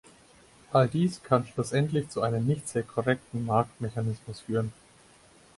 [0.73, 4.73] All dies kann schlussendlich zu einem nicht sehr korrekten Marktmechanismus führen.